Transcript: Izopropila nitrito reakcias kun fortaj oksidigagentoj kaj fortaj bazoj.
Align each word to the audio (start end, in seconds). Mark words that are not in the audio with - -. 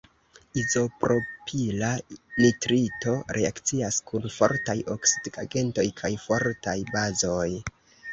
Izopropila 0.59 1.89
nitrito 2.37 3.13
reakcias 3.37 3.99
kun 4.13 4.25
fortaj 4.37 4.75
oksidigagentoj 4.95 5.85
kaj 6.01 6.11
fortaj 6.25 6.75
bazoj. 6.97 7.47